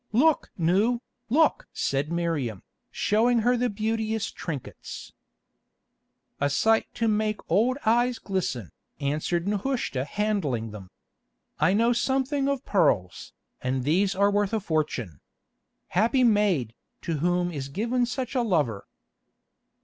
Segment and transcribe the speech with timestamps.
[0.13, 0.49] "Look!
[0.57, 0.97] Nou,
[1.29, 5.13] look!" said Miriam, showing her the beauteous trinkets.
[6.39, 10.89] "A sight to make old eyes glisten," answered Nehushta handling them.
[11.59, 15.19] "I know something of pearls, and these are worth a fortune.
[15.89, 16.73] Happy maid,
[17.03, 18.87] to whom is given such a lover."